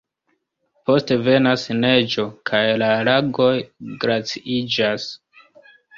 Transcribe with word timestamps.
Poste 0.89 1.17
venas 1.27 1.65
neĝo 1.83 2.25
kaj 2.51 2.61
la 2.85 2.89
lagoj 3.09 3.53
glaciiĝas. 4.07 5.07